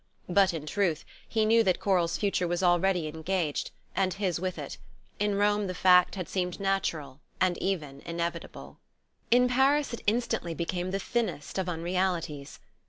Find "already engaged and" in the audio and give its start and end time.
2.63-4.15